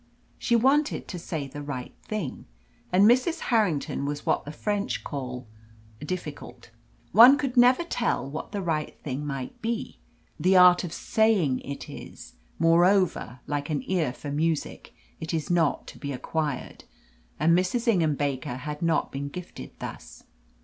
She 0.39 0.55
wanted 0.55 1.07
to 1.09 1.19
say 1.19 1.45
the 1.47 1.61
right 1.61 1.93
thing. 2.01 2.45
And 2.91 3.05
Mrs. 3.07 3.39
Harrington 3.53 4.03
was 4.03 4.25
what 4.25 4.45
the 4.45 4.51
French 4.51 5.03
call 5.03 5.45
"difficult." 6.03 6.71
One 7.11 7.37
could 7.37 7.55
never 7.55 7.83
tell 7.83 8.27
what 8.27 8.51
the 8.51 8.63
right 8.63 8.97
thing 9.03 9.23
might 9.27 9.61
be. 9.61 9.99
The 10.39 10.57
art 10.57 10.83
of 10.83 10.91
saying 10.91 11.59
it 11.59 11.87
is, 11.87 12.33
moreover, 12.57 13.41
like 13.45 13.69
an 13.69 13.83
ear 13.85 14.11
for 14.11 14.31
music, 14.31 14.91
it 15.19 15.35
is 15.35 15.51
not 15.51 15.85
to 15.89 15.99
be 15.99 16.11
acquired. 16.11 16.85
And 17.39 17.55
Mrs. 17.55 17.87
Ingham 17.87 18.15
Baker 18.15 18.55
had 18.55 18.81
not 18.81 19.11
been 19.11 19.29
gifted 19.29 19.69
thus. 19.77 20.23